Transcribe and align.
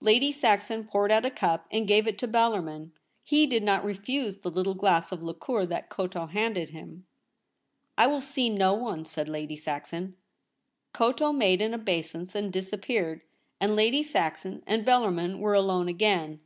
Lady 0.00 0.32
Saxon 0.32 0.82
poured 0.82 1.12
out 1.12 1.24
a 1.24 1.30
cup 1.30 1.64
and 1.70 1.86
gave 1.86 2.08
it 2.08 2.18
to 2.18 2.26
Bellarmin. 2.26 2.90
He 3.22 3.46
did 3.46 3.62
not 3.62 3.84
refuse 3.84 4.38
the 4.38 4.50
little 4.50 4.74
glass 4.74 5.12
of 5.12 5.22
liqueur 5.22 5.64
that 5.64 5.90
Koto 5.90 6.26
handed 6.26 6.70
him.' 6.70 7.06
I 7.96 8.08
will 8.08 8.20
see 8.20 8.50
no 8.50 8.74
one,' 8.74 9.04
said 9.04 9.28
Lady 9.28 9.54
Saxon. 9.56 10.16
Koto 10.92 11.30
made 11.30 11.62
an 11.62 11.72
obeisance 11.72 12.34
and 12.34 12.52
disappeared, 12.52 13.20
and 13.60 13.76
Lady 13.76 14.02
Saxon 14.02 14.64
and 14.66 14.84
Bellarmin 14.84 15.38
were 15.38 15.54
alone 15.54 15.86
again. 15.86 16.40